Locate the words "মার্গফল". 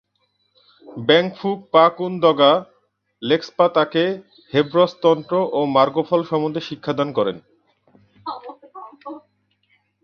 5.75-6.23